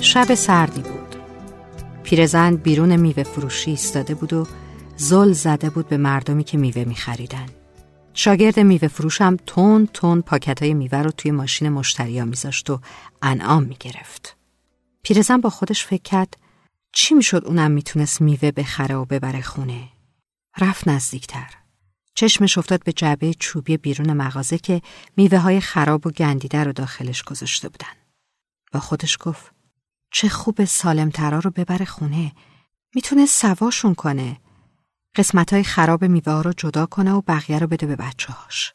[0.00, 1.16] شب سردی بود.
[2.02, 4.46] پیرزن بیرون میوه فروشی ایستاده بود و
[4.96, 7.46] زل زده بود به مردمی که میوه میخریدن.
[8.14, 12.80] شاگرد میوه فروشم تون تون پاکت های میوه رو توی ماشین مشتریا میذاشت و
[13.22, 14.36] انعام می‌گرفت.
[15.02, 16.36] پیرزن با خودش فکر کرد
[16.92, 19.88] چی می‌شد اونم می‌تونست میوه بخره و ببره خونه؟
[20.58, 21.50] رفت نزدیکتر.
[22.14, 24.82] چشمش افتاد به جعبه چوبی بیرون مغازه که
[25.16, 27.94] میوه های خراب و گندیده رو داخلش گذاشته بودن.
[28.72, 29.57] با خودش گفت
[30.10, 32.32] چه خوب سالمترا رو ببره خونه.
[32.94, 34.40] می‌تونه سواشون کنه.
[35.14, 38.74] قسمت های خراب میوه رو جدا کنه و بقیه رو بده به بچه هاش.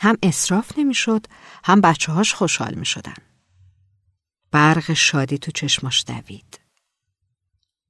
[0.00, 1.26] هم اصراف نمی‌شد
[1.64, 3.16] هم بچه هاش خوشحال می شدن.
[4.50, 6.60] برق شادی تو چشماش دوید.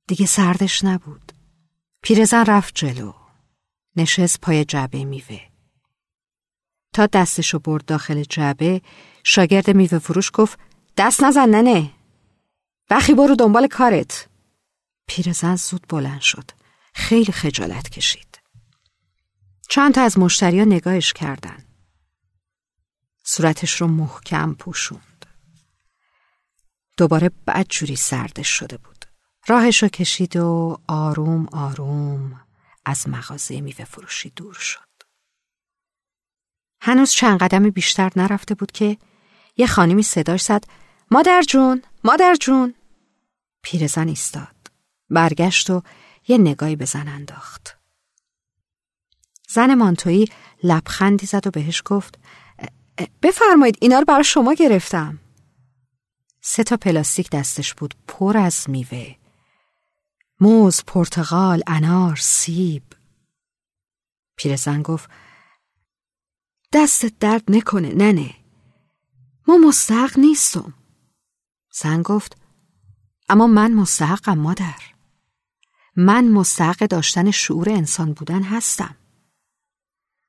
[0.07, 1.33] دیگه سردش نبود.
[2.03, 3.13] پیرزن رفت جلو.
[3.97, 5.41] نشست پای جعبه میوه.
[6.93, 8.83] تا دستشو برد داخل جعبه
[9.25, 10.59] شاگرد میوه فروش گفت
[10.97, 11.91] دست نزن ننه
[12.91, 14.29] وقی برو دنبال کارت.
[15.07, 16.51] پیرزن زود بلند شد.
[16.95, 18.41] خیلی خجالت کشید.
[19.69, 21.65] چند تا از مشتریا نگاهش کردن.
[23.25, 25.27] صورتش رو محکم پوشوند.
[26.97, 29.05] دوباره بدجوری سردش شده بود.
[29.47, 32.41] راهش رو کشید و آروم آروم
[32.85, 34.81] از مغازه میوه فروشی دور شد.
[36.81, 38.99] هنوز چند قدم بیشتر نرفته بود که
[39.57, 40.65] یه خانمی صداش زد.
[41.11, 42.75] مادر جون مادر جون.
[43.63, 44.71] پیرزن ایستاد.
[45.11, 45.83] برگشت و
[46.29, 47.79] یه نگاهی به زن انداخت.
[49.49, 50.29] زن مانتویی
[50.63, 52.19] لبخندی زد و بهش گفت
[53.23, 55.21] بفرمایید اینا رو برای شما گرفتم.
[56.41, 59.15] سه تا پلاستیک دستش بود پر از میوه.
[60.41, 62.83] موز، پرتغال، انار، سیب.
[64.37, 65.11] پیرزن گفت
[66.73, 68.35] دستت درد نکنه ننه.
[69.49, 70.75] ما مستحق نیستم.
[71.75, 72.37] زن گفت
[73.29, 74.83] اما من مستحقم مادر.
[75.97, 78.97] من مستحق داشتن شعور انسان بودن هستم.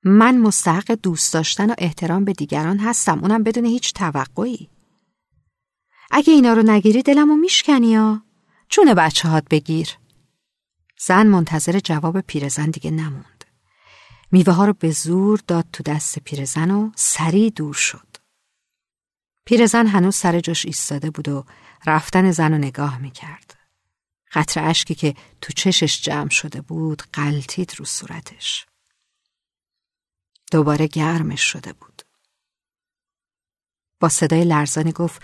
[0.04, 3.20] من مستحق دوست داشتن و احترام به دیگران هستم.
[3.20, 4.70] اونم بدون هیچ توقعی.
[6.12, 8.22] اگه اینا رو نگیری دلمو میشکنی یا
[8.70, 9.90] چون بچه هات بگیر.
[11.00, 13.46] زن منتظر جواب پیرزن دیگه نموند.
[14.32, 18.15] میوه ها رو به زور داد تو دست پیرزن و سریع دور شد.
[19.46, 21.46] پیرزن هنوز سر جاش ایستاده بود و
[21.86, 23.58] رفتن زن رو نگاه می‌کرد.
[24.32, 28.66] قطر اشکی که تو چشش جمع شده بود قلتید رو صورتش.
[30.52, 32.02] دوباره گرمش شده بود.
[34.00, 35.22] با صدای لرزانی گفت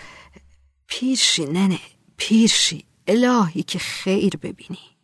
[0.88, 1.80] پیرشی ننه
[2.18, 4.98] پیرشی الهی که خیر ببینی.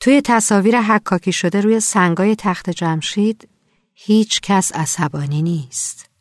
[0.00, 3.48] توی تصاویر حکاکی شده روی سنگای تخت جمشید
[3.94, 6.11] هیچ کس عصبانی نیست.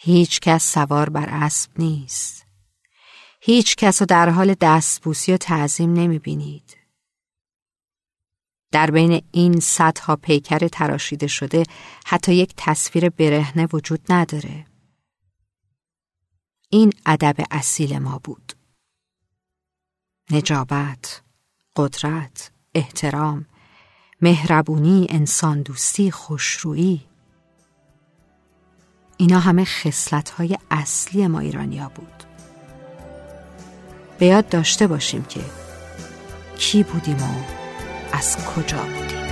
[0.00, 2.46] هیچ کس سوار بر اسب نیست.
[3.40, 6.76] هیچ کس رو در حال دستبوسی و تعظیم نمی بینید.
[8.72, 11.62] در بین این صدها پیکر تراشیده شده
[12.06, 14.66] حتی یک تصویر برهنه وجود نداره.
[16.70, 18.52] این ادب اصیل ما بود.
[20.30, 21.22] نجابت،
[21.76, 23.46] قدرت، احترام
[24.20, 27.08] مهربونی انسان دوستی خوشرویی
[29.20, 32.24] اینا همه خصلت های اصلی ما ایرانیا بود.
[34.18, 35.40] به یاد داشته باشیم که
[36.58, 37.28] کی بودیم و
[38.12, 39.27] از کجا بودیم.